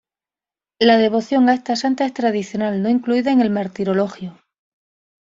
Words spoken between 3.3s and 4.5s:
en el Martirologio.